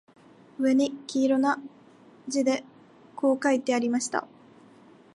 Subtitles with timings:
[0.57, 1.61] 上に黄色な
[2.27, 2.63] 字で
[3.15, 4.25] こう書いてありました